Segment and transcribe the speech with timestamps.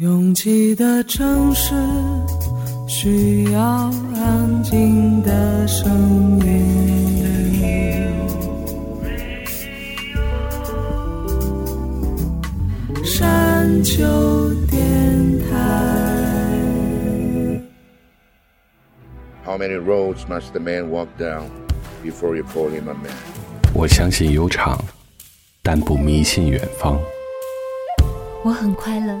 [0.00, 1.74] 拥挤的城市
[2.88, 3.60] 需要
[4.16, 6.64] 安静的声音。
[13.04, 14.02] 山丘
[14.70, 16.56] 电台。
[19.44, 21.42] How many roads must a man walk down
[22.02, 23.12] before you call him a man?
[23.74, 24.82] 我相信悠长，
[25.62, 26.98] 但不迷信远方。
[28.42, 29.20] 我很快乐，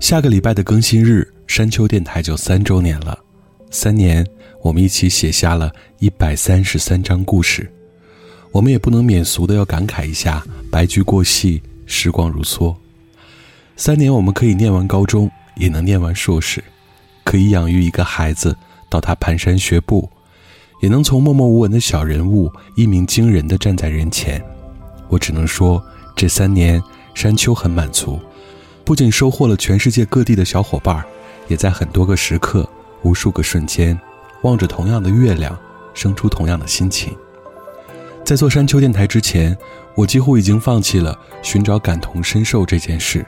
[0.00, 3.18] 下个礼拜的更新日，山丘电台就三周年了。
[3.70, 4.26] 三年，
[4.62, 7.70] 我们一起写下了一百三十三章故事。
[8.50, 12.74] 我们也不能免俗的要感慨一下：白驹过隙，时光如梭。
[13.76, 16.64] 三年，我们可以念完高中，也能念完硕士，
[17.22, 18.56] 可以养育一个孩子
[18.88, 20.08] 到他蹒跚学步，
[20.80, 24.42] 也能从默默无闻的小人物一鸣惊人的站在人前。
[25.08, 25.80] 我只能说，
[26.16, 26.82] 这三年，
[27.14, 28.18] 山丘很满足。
[28.90, 31.04] 不仅收获了全世界各地的小伙伴，
[31.46, 32.68] 也在很多个时刻、
[33.02, 33.96] 无数个瞬间，
[34.42, 35.56] 望着同样的月亮，
[35.94, 37.16] 生出同样的心情。
[38.24, 39.56] 在做山丘电台之前，
[39.94, 43.24] 我几乎已经放弃了寻找感同身受这件事，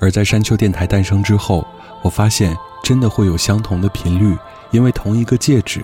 [0.00, 1.66] 而在山丘电台诞生之后，
[2.02, 4.34] 我发现真的会有相同的频率，
[4.70, 5.82] 因为同一个戒指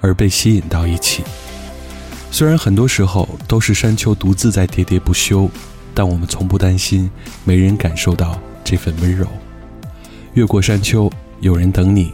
[0.00, 1.22] 而被吸引到一起。
[2.30, 5.50] 虽然很多时候都是山丘独自在喋喋不休。
[5.96, 7.10] 但我们从不担心
[7.42, 9.26] 没人感受到这份温柔。
[10.34, 12.12] 越过山丘，有人等你。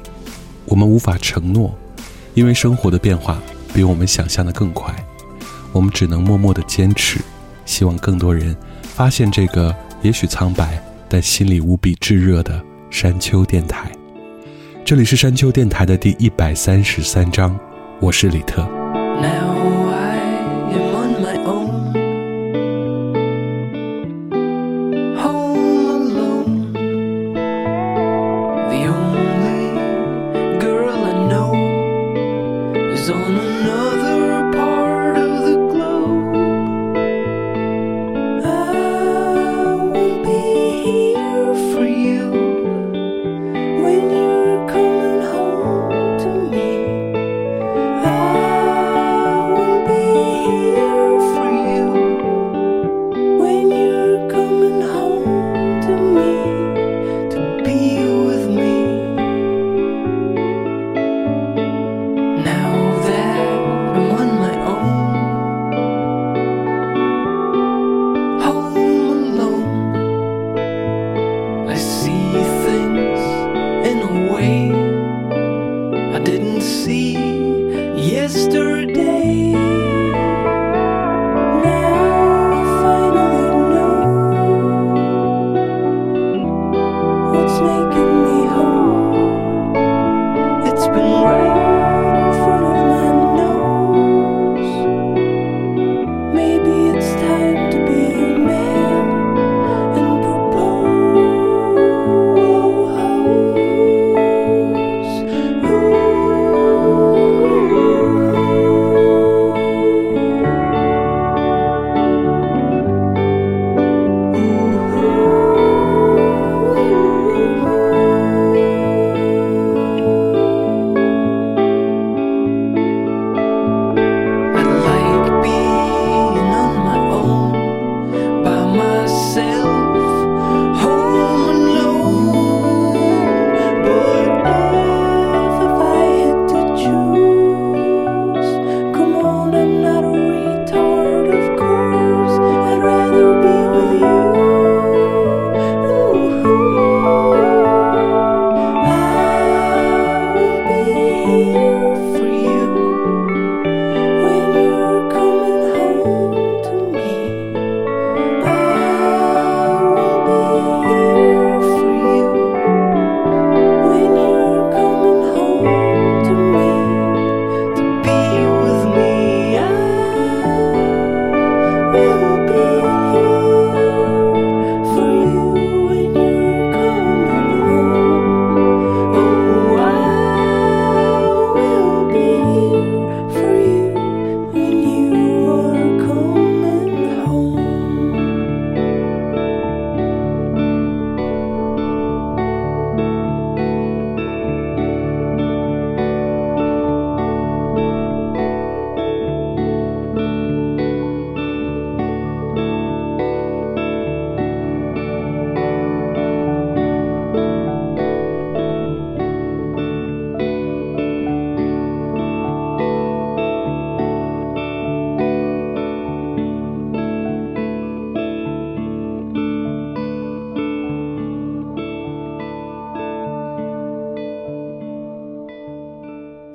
[0.66, 1.76] 我们无法承诺，
[2.34, 3.42] 因为生活的变化
[3.74, 4.94] 比我们想象的更快。
[5.72, 7.18] 我们只能默默的坚持，
[7.64, 13.90] 希望更多人发现这个也许苍白但心里无比炙热的山丘电台。
[14.84, 17.58] 这里是山丘电台的第一百三十三章，
[18.00, 18.81] 我是李特。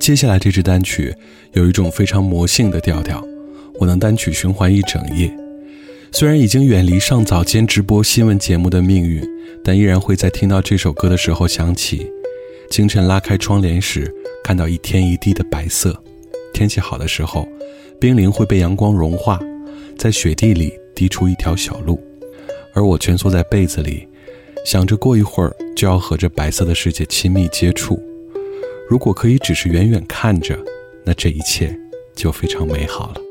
[0.08, 1.14] 接下来这支单曲
[1.52, 3.22] 有一种非常魔性的调调，
[3.78, 5.30] 我能单曲循环一整夜。
[6.12, 9.22] 虽然已经远离上早间直播新闻节目的命运，
[9.62, 12.10] 但依然会在听到这首歌的时候想起，
[12.70, 14.10] 清晨拉开窗帘时
[14.42, 15.94] 看到一天一地的白色。
[16.54, 17.46] 天气好的时候，
[18.00, 19.38] 冰凌会被阳光融化，
[19.98, 22.02] 在雪地里滴出一条小路，
[22.72, 24.08] 而我蜷缩在被子里，
[24.64, 28.02] 想着过一会儿就要和这白色的世界亲密接触。
[28.88, 30.58] 如果可以只是远远看着，
[31.04, 31.78] 那这一切
[32.16, 33.27] 就非常美好了。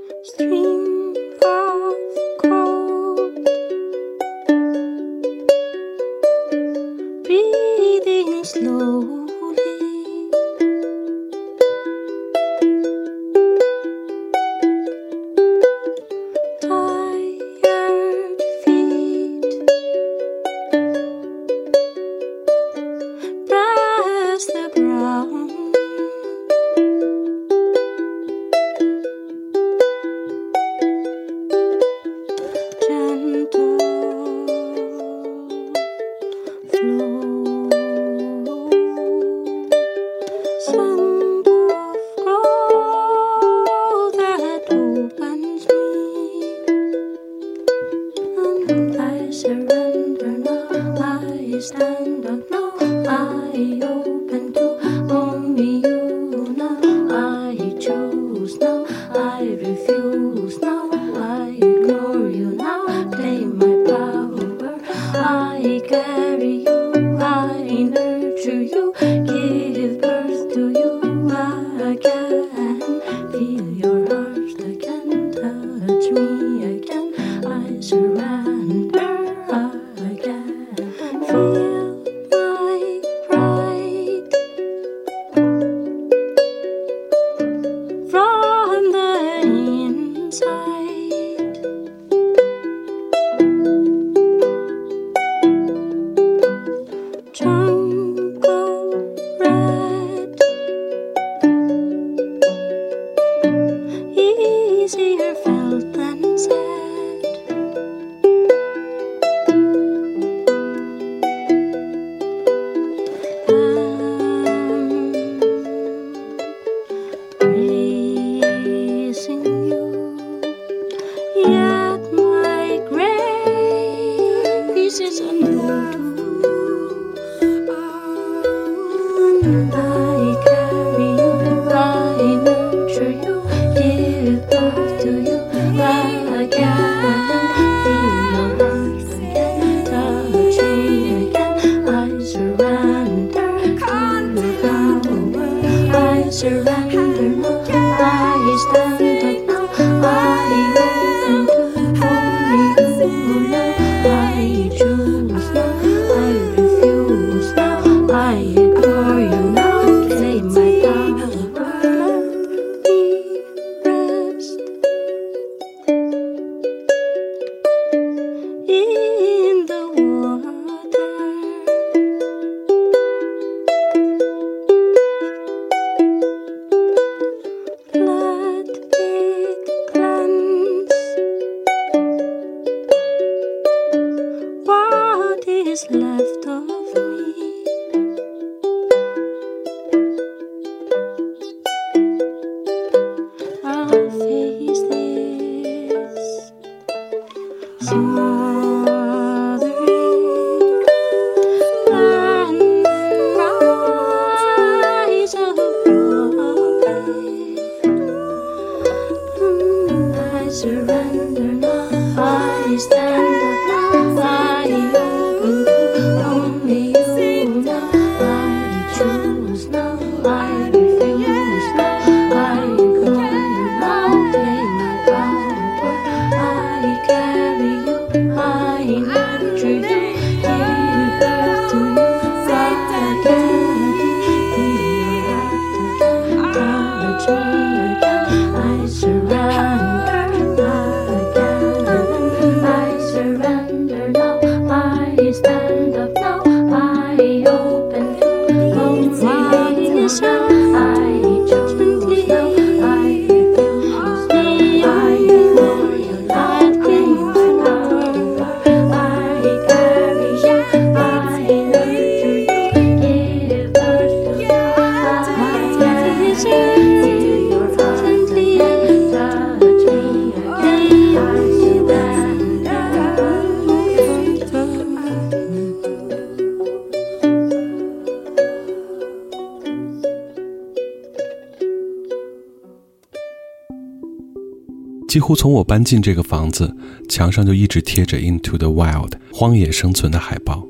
[285.37, 286.75] 从我搬进这个房子，
[287.07, 290.65] 墙上就一直贴着《Into the Wild》荒野生存的海报。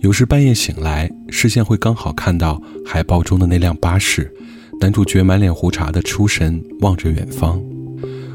[0.00, 4.34] 有时半夜醒来，视线会刚好看到海报中的那辆巴士，
[4.80, 7.62] 男主角满脸胡茬的出神望着远方。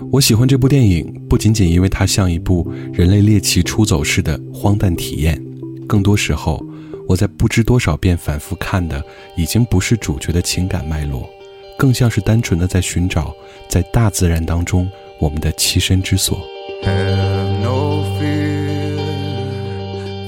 [0.09, 5.37] 我喜欢这部电影，不仅仅因为它像一部人类猎奇出走式的荒诞体验，
[5.85, 6.65] 更多时候，
[7.09, 9.03] 我在不知多少遍反复看的，
[9.35, 11.29] 已经不是主角的情感脉络，
[11.77, 13.35] 更像是单纯的在寻找
[13.67, 14.89] 在大自然当中
[15.20, 16.38] 我们的栖身之所。
[16.82, 18.96] Have no fear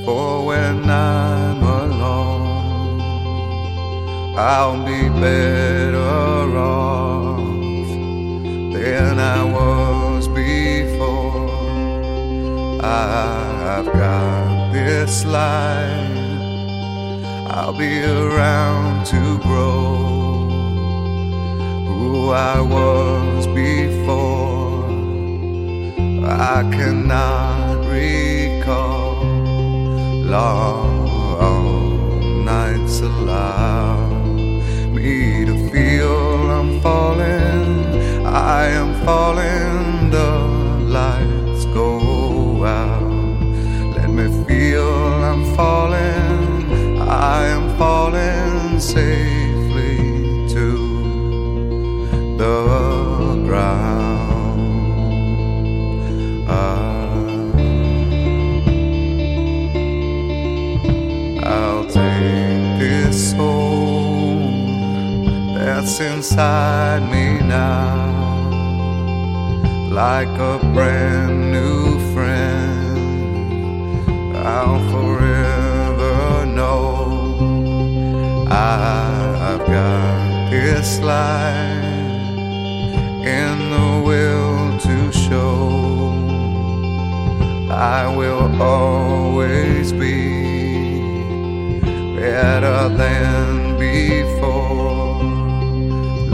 [0.05, 2.49] for when I'm alone.
[4.37, 7.39] I'll be better off
[8.73, 11.49] than I was before.
[12.81, 16.19] I've got this life.
[17.51, 19.97] I'll be around to grow
[21.87, 24.62] who I was before.
[26.36, 29.24] I cannot recall
[30.26, 31.04] long
[32.44, 34.10] nights allow
[34.90, 38.26] me to feel I'm falling.
[38.26, 40.10] I am falling.
[40.10, 40.32] The
[40.98, 43.12] lights go out.
[43.96, 44.90] Let me feel
[45.32, 47.00] I'm falling.
[47.00, 49.98] I am falling safely
[50.54, 50.68] to
[52.38, 53.93] the ground.
[63.14, 64.40] Soul
[65.56, 68.50] that's inside me now,
[69.92, 72.72] like a brand new friend.
[74.36, 81.84] I'll forever know I've got this life
[83.26, 86.12] in the will to show.
[87.70, 90.33] I will always be
[92.24, 95.24] better than before.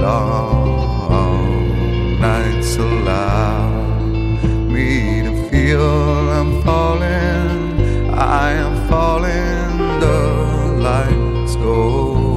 [0.05, 1.39] Long
[2.21, 3.71] nights allow
[4.75, 5.89] me to feel
[6.39, 7.57] I'm falling.
[8.45, 9.69] I am falling.
[10.05, 10.19] The
[10.89, 11.77] lights go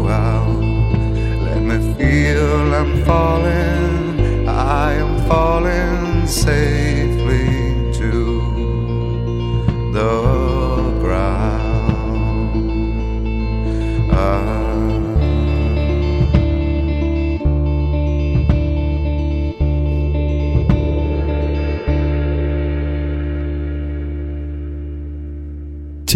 [0.09, 0.63] out.
[1.47, 4.49] Let me feel I'm falling.
[4.49, 6.92] I am falling safely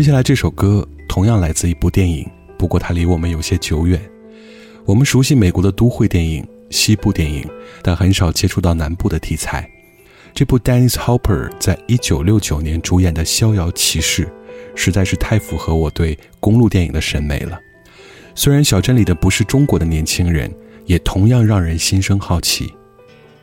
[0.07, 2.25] 接下来这首歌同样来自一部电影，
[2.57, 4.01] 不过它离我们有些久远。
[4.85, 7.45] 我们熟悉美国的都会电影、西部电影，
[7.83, 9.69] 但很少接触到南部的题材。
[10.33, 14.27] 这部 Dennis Hopper 在一九六九年主演的《逍遥骑士》，
[14.77, 17.59] 实在是太符合我对公路电影的审美了。
[18.37, 20.49] 虽然小镇里的不是中国的年轻人，
[20.85, 22.73] 也同样让人心生好奇。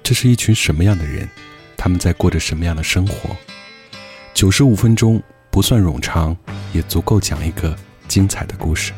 [0.01, 1.27] 这是一群什么样的人？
[1.75, 3.36] 他们在过着什么样的生活？
[4.34, 5.22] 九十五分钟
[5.53, 6.36] 不算冗长，
[6.74, 7.75] 也足够讲一个
[8.07, 8.91] 精彩的故事。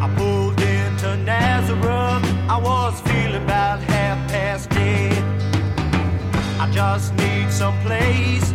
[0.00, 2.24] I pulled into Nazareth.
[2.48, 5.22] I was feeling about half past dead.
[6.58, 8.53] I just need some place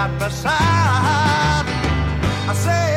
[0.00, 1.66] side by side.
[2.48, 2.89] I said,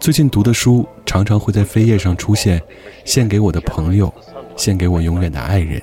[0.00, 2.62] 最近读的书常常会在扉页上出现，
[3.04, 4.12] 献给我的朋友，
[4.56, 5.80] 献给我永远的爱人，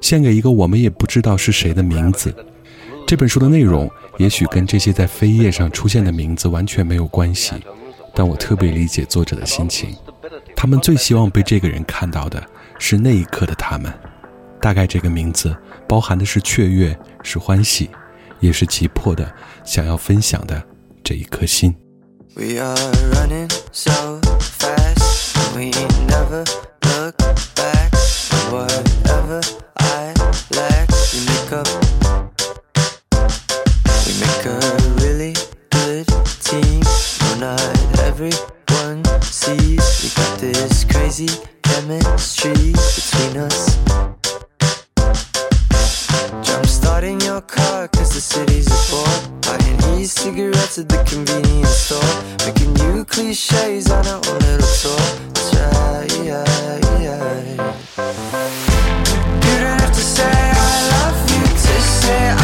[0.00, 2.34] 献给一个我们也不知道是谁的名字。
[3.06, 7.54] 这本书的内容也许跟这些在扉页上出现的名字完全没有关系，
[8.14, 9.94] 但我特别理解作者的心情。
[10.56, 12.42] 他们最希望被这个人看到的
[12.78, 13.92] 是那一刻的他们。
[14.60, 15.54] 大概这个名字
[15.88, 17.90] 包含的是雀跃，是欢喜，
[18.40, 19.30] 也是急迫的
[19.64, 20.62] 想要分享的
[21.03, 21.75] 这一颗心。
[22.35, 22.75] We are
[23.13, 25.71] running so fast, and we
[26.05, 26.43] never
[26.83, 27.17] look
[27.55, 27.91] back.
[28.31, 29.41] And whatever
[29.79, 30.13] I
[30.51, 31.67] lack, we make up.
[34.05, 34.59] We make a
[35.01, 35.33] really
[35.71, 36.07] good
[36.43, 36.81] team.
[37.39, 41.29] No, not everyone sees we got this crazy
[41.63, 43.90] chemistry between us.
[47.02, 52.22] Jump starting your car cause the city's a bore Buying e-cigarettes at the convenience store.
[52.46, 54.96] Making new cliches on our own little tour.
[55.34, 56.44] That's right, yeah,
[57.00, 57.72] yeah.
[59.42, 62.41] You don't have to say I love you to say I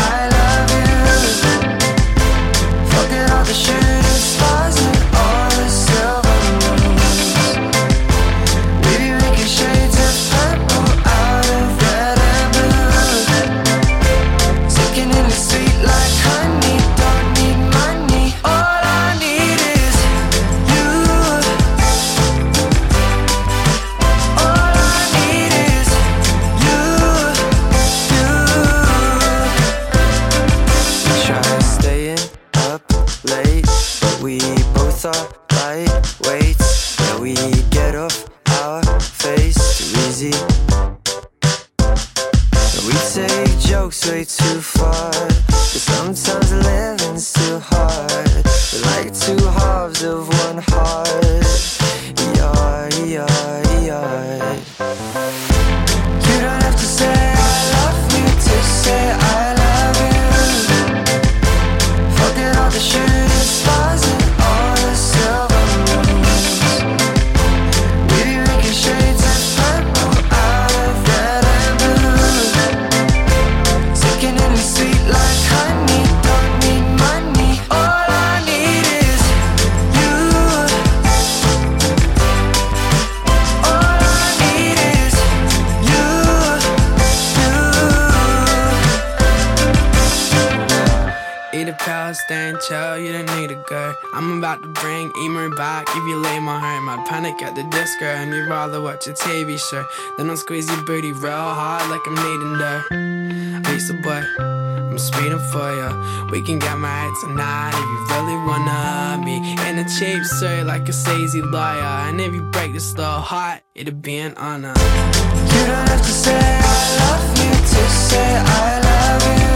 [103.92, 104.02] dirt.
[104.02, 106.28] Boy, I'm speeding for ya.
[106.30, 109.36] We can get married tonight if you really wanna be
[109.68, 112.08] in a cheap suit like a sleazy lawyer.
[112.08, 114.74] And if you break this little heart, it'll be an honor.
[114.76, 119.54] You don't have to say I love you to say I love you.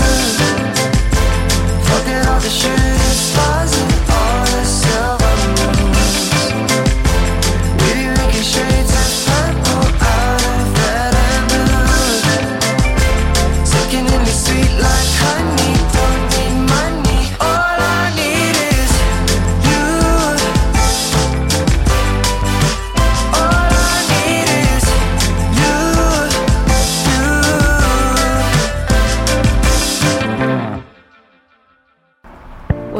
[1.88, 3.91] Forget all the shooting stars and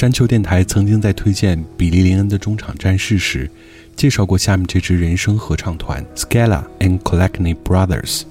[0.00, 3.50] 山丘电台曾经在推荐比利林恩的中场战事时，
[3.94, 8.22] 介绍过下面这支人声合唱团 Scala and Collecny Brothers。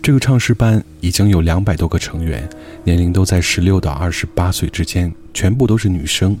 [0.00, 2.48] 这个唱诗班已经有两百多个成员，
[2.82, 6.34] 年龄都在十六到二十八岁之间，全部都是女生。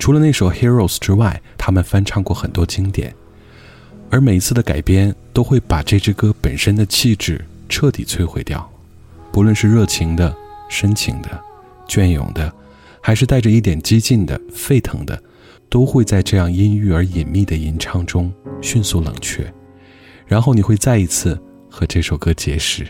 [0.00, 3.14] 除了那首 Heroes 之外，他们翻唱过很多经典，
[4.10, 8.68] 而每一次的改编都会把这支歌本身的气质彻底摧毁掉。
[9.30, 10.34] 不论是热情的、
[10.68, 11.40] 深情的、
[11.86, 12.52] 隽永的。
[13.06, 15.22] 还是带着一点激进的、沸腾的，
[15.68, 19.48] 都会在这样阴郁而隐秘的吟唱中迅速冷却，
[20.26, 21.40] 然后你会再一次
[21.70, 22.84] 和这首歌结识。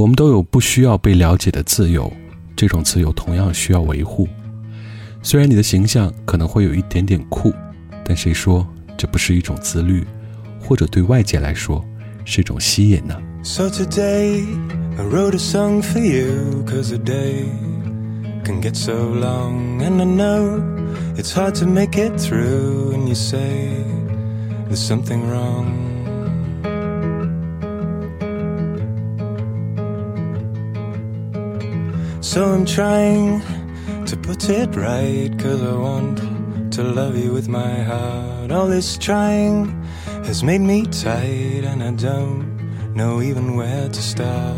[0.00, 2.10] 我们都有不需要被了解的自由，
[2.56, 4.26] 这种自由同样需要维护。
[5.22, 7.52] 虽然你的形象可能会有一点点酷，
[8.02, 10.02] 但谁说这不是一种自律，
[10.58, 11.84] 或者对外界来说
[12.24, 14.42] 是一种吸引呢？So today
[14.96, 17.44] I wrote a song for you, cause a day
[18.42, 20.62] can get so long, and I know
[21.14, 23.68] it's hard to make it through, and you say
[24.66, 25.66] there's something wrong.
[32.30, 33.42] So I'm trying
[34.06, 38.52] to put it right, cause I want to love you with my heart.
[38.52, 39.82] All this trying
[40.26, 44.54] has made me tight, and I don't know even where to start.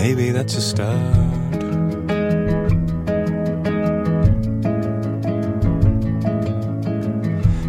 [0.00, 1.60] Maybe that's a start.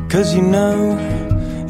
[0.09, 0.97] Cause you know,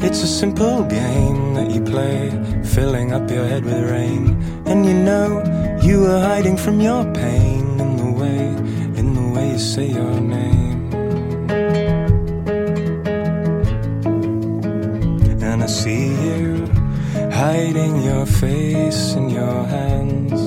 [0.00, 2.30] it's a simple game that you play,
[2.64, 4.42] filling up your head with rain.
[4.66, 5.42] And you know,
[5.82, 8.46] you were hiding from your pain in the way,
[8.98, 10.92] in the way you say your name.
[15.42, 16.66] And I see you
[17.30, 20.40] hiding your face in your hands,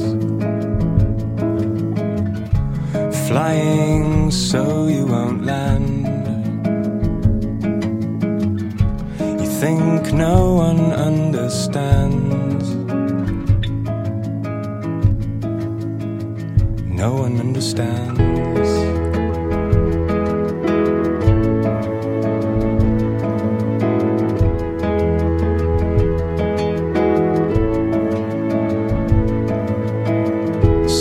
[3.28, 5.97] flying so you won't land.
[9.60, 12.76] Think no one understands.
[16.86, 18.70] No one understands.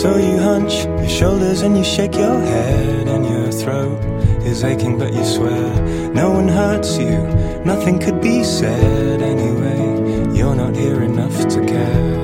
[0.01, 4.03] So you hunch your shoulders and you shake your head, and your throat
[4.43, 7.15] is aching, but you swear no one hurts you.
[7.63, 10.35] Nothing could be said anyway.
[10.35, 12.15] You're not here enough to care.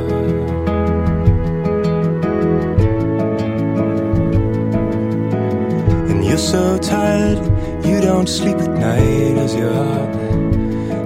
[6.09, 7.37] And you're so tired,
[7.85, 10.15] you don't sleep at night as your heart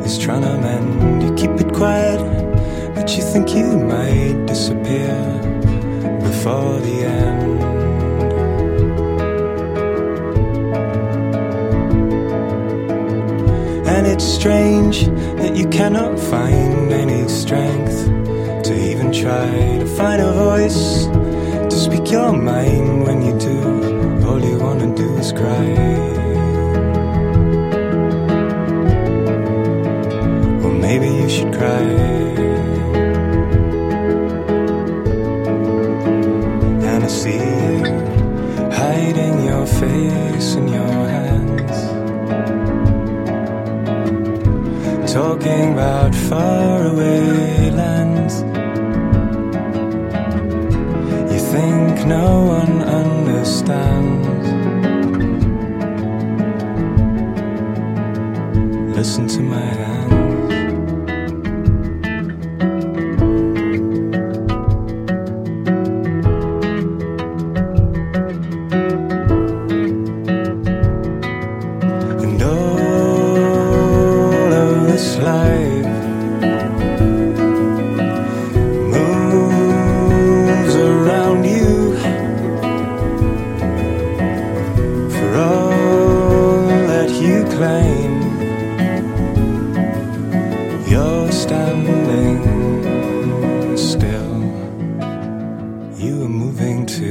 [0.08, 1.24] is trying to mend.
[1.24, 2.22] You keep it quiet,
[2.96, 5.18] but you think you might disappear
[6.22, 7.37] before the end.
[14.40, 15.08] Strange
[15.42, 18.06] that you cannot find any strength
[18.64, 21.08] to even try to find a voice
[21.72, 23.60] to speak your mind when you do.
[24.28, 25.70] All you wanna do is cry.
[30.62, 31.88] Well, maybe you should cry.
[36.92, 37.86] And I see you
[38.80, 41.07] hiding your face in your
[45.18, 48.36] talking about faraway lands.
[51.34, 52.28] You think no
[52.58, 54.48] one understands.
[58.96, 59.87] Listen to my
[96.98, 97.06] to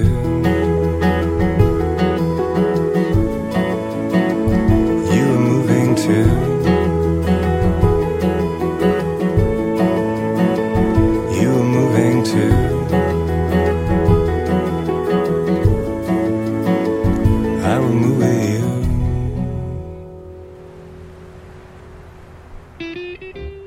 [5.13, 6.13] You are moving to
[11.39, 12.43] You are moving to
[17.63, 18.67] I will move with you.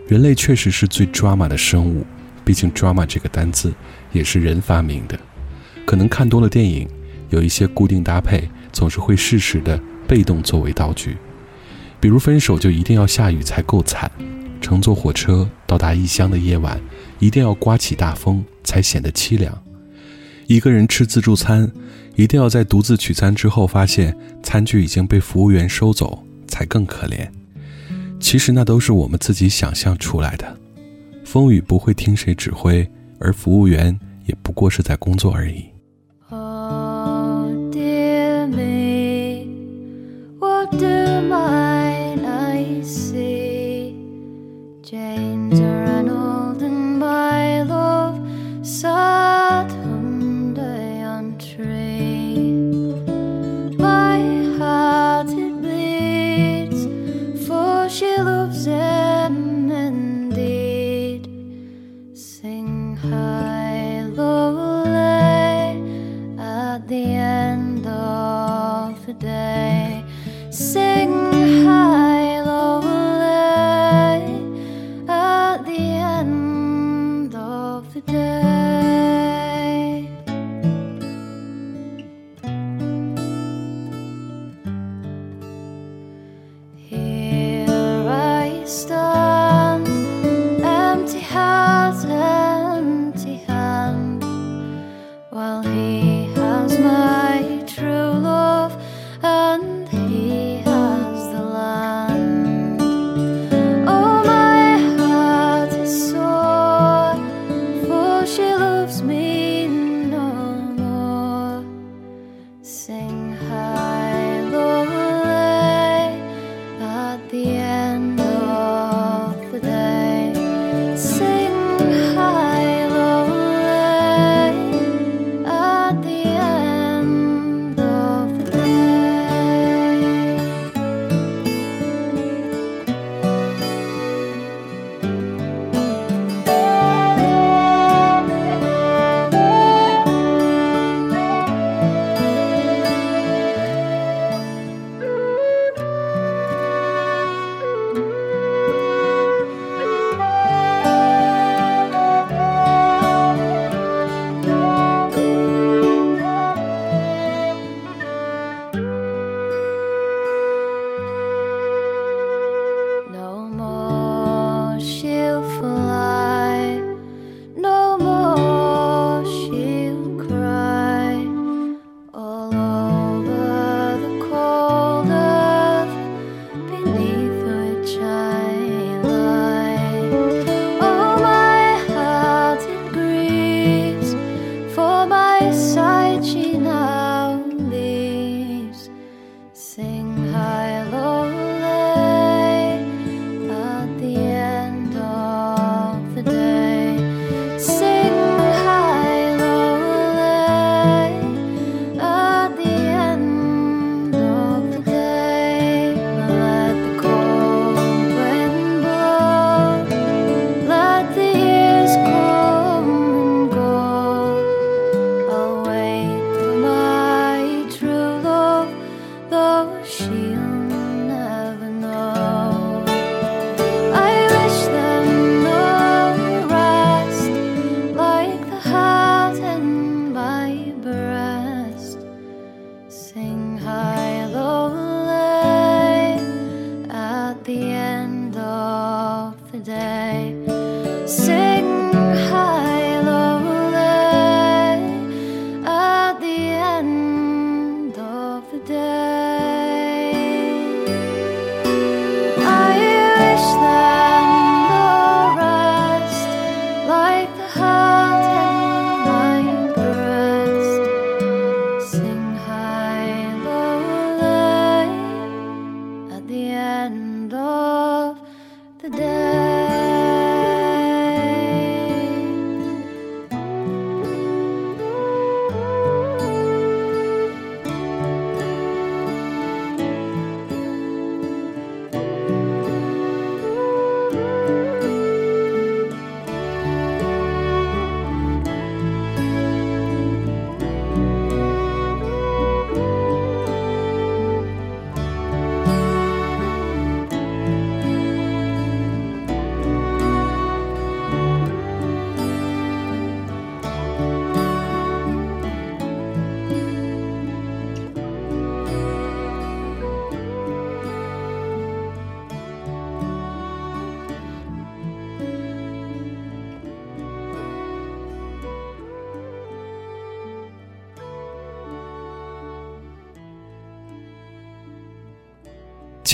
[0.09, 2.05] 人类确实是最 drama 的生物，
[2.43, 3.73] 毕竟 drama 这个单字
[4.11, 5.17] 也是人发明的。
[5.89, 6.87] 可能看多了电影，
[7.31, 11.17] 有一些固定搭配总是会适时的被动作为道具，
[11.99, 14.11] 比如分手就一定要下雨才够惨，
[14.61, 16.79] 乘坐火车到达异乡的夜晚
[17.17, 19.59] 一定要刮起大风才显得凄凉，
[20.45, 21.67] 一个人吃自助餐
[22.15, 27.27] 一定要在独自取餐之后发现餐具已经被服务员收走才更可怜。
[28.19, 30.55] 其实那都是我们自己想象出来的。
[31.25, 35.65] 风雨不会听谁指挥，而服务员也不过是在工作而已。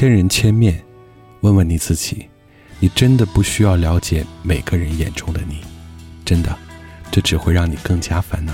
[0.05, 0.71] 千人千面》，
[1.41, 2.27] 问问你自己，
[2.79, 5.61] 你真的不需要了解每个人眼中的你，
[6.23, 6.55] 真的，
[7.09, 8.53] 这只会让你更加烦恼。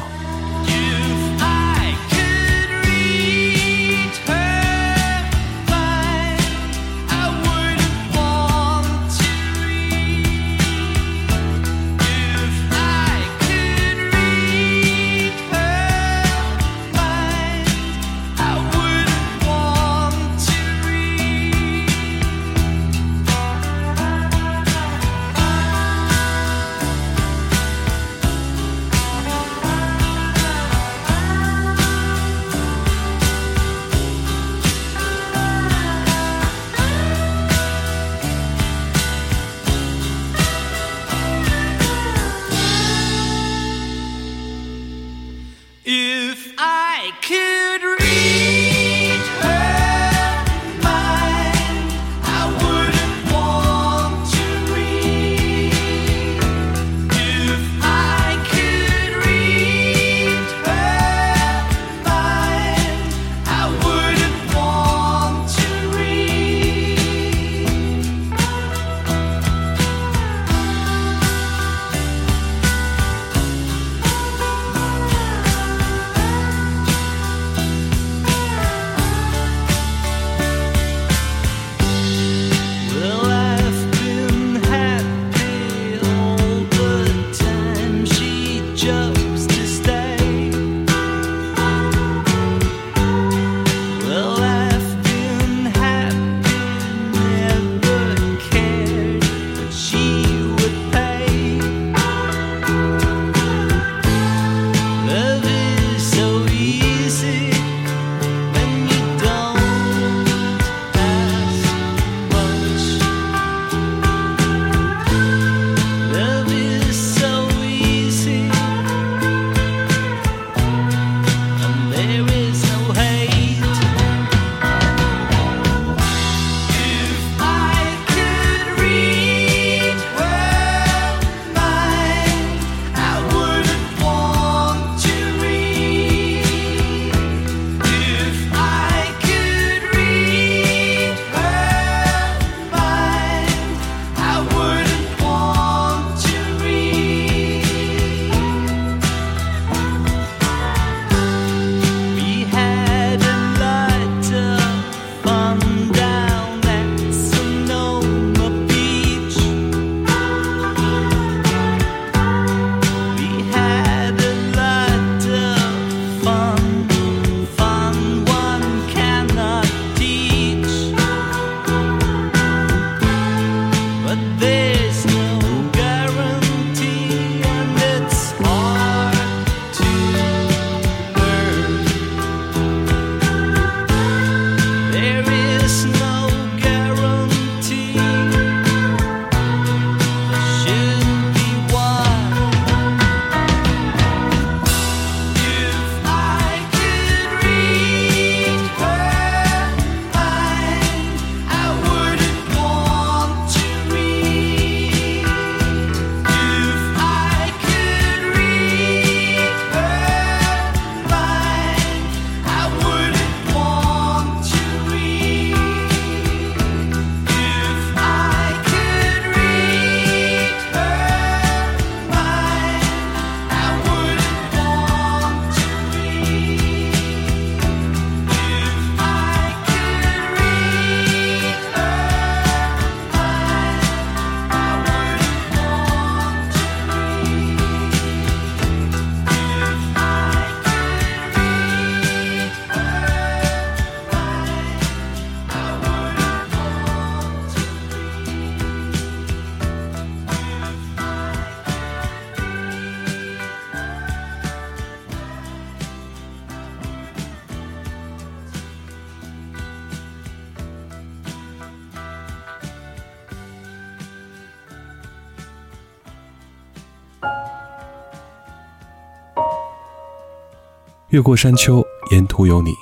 [271.11, 272.73] 越过山丘，沿途有你。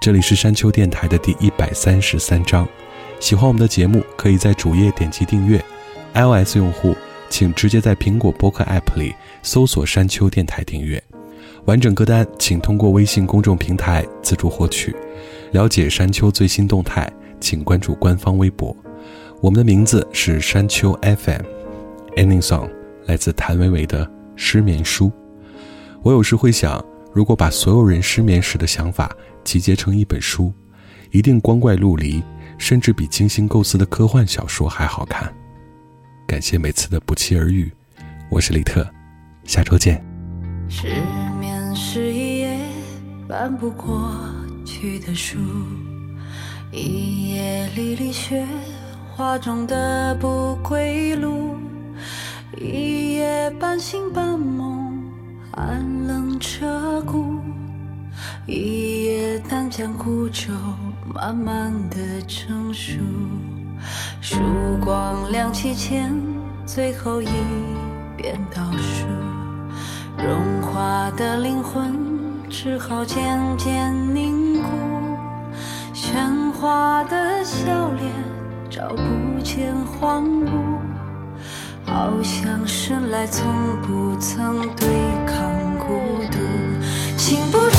[0.00, 2.64] 这里是山丘电台的第一百三十三章。
[3.18, 5.60] 喜欢我们的节目，可以在主页点击订阅。
[6.14, 6.96] iOS 用户
[7.28, 9.12] 请直接在苹果播客 App 里
[9.42, 11.02] 搜索“山丘电台”订阅。
[11.64, 14.94] 完整歌单请通过微信公众平台自助获取。
[15.50, 18.76] 了解山丘最新动态，请关注官方微博。
[19.40, 21.42] 我们的名字是山丘 FM。
[22.14, 22.70] Ending song
[23.06, 24.06] 来自谭维维的
[24.36, 25.06] 《失眠书》。
[26.04, 30.52] 我有时会想，如果把所有人失眠时的想法集结成一本书，
[31.10, 32.22] 一定光怪陆离，
[32.56, 35.32] 甚至比精心构思的科幻小说还好看。
[36.26, 37.70] 感谢每次的不期而遇，
[38.30, 38.88] 我是李特，
[39.44, 40.02] 下周见。
[40.68, 40.88] 失
[41.38, 42.58] 眠是一页
[43.28, 44.10] 翻不过
[44.64, 45.38] 去的书，
[46.70, 48.46] 一页离离雪
[49.14, 51.56] 花中的不归路，
[52.58, 54.91] 一夜半醒半梦，
[55.54, 57.36] 寒冷彻骨，
[58.46, 60.50] 一夜单将孤舟
[61.14, 61.96] 慢慢的
[62.26, 62.98] 成熟。
[64.22, 64.40] 曙
[64.82, 66.10] 光亮起前，
[66.64, 67.28] 最后一
[68.16, 69.06] 遍倒数，
[70.16, 71.94] 融化的灵魂
[72.48, 74.68] 只好渐渐凝固，
[75.92, 78.10] 喧哗的笑脸
[78.70, 80.48] 找不见荒芜，
[81.84, 83.46] 好像生来从
[83.82, 84.88] 不曾对，
[87.22, 87.71] 情不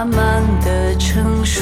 [0.00, 1.60] 慢慢的成熟，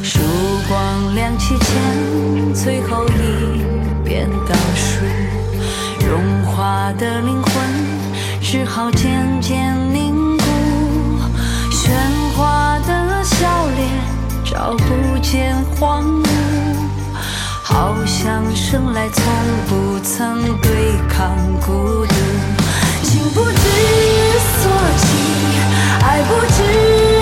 [0.00, 0.20] 曙
[0.68, 3.64] 光亮起前，最后一
[4.04, 5.04] 遍倒数。
[6.08, 7.52] 融化的灵魂
[8.40, 10.44] 只好渐渐凝固，
[11.72, 11.90] 喧
[12.36, 13.88] 哗的笑脸
[14.44, 16.28] 找不见荒芜，
[17.64, 19.24] 好像生来从
[19.68, 22.14] 不曾对抗孤独，
[23.10, 23.50] 情不知
[24.38, 25.08] 所起
[26.00, 27.19] 爱不知